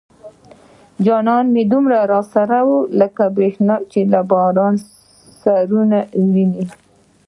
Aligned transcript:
جانانه 1.05 1.61
دومره 1.71 2.01
را 2.11 2.19
سره 2.33 2.59
واي 2.67 2.85
لکه 2.99 3.23
بريښنا 3.35 3.75
چې 3.91 3.99
د 4.11 4.13
بارانه 4.31 4.83
سره 5.41 5.63
وينه 6.33 6.63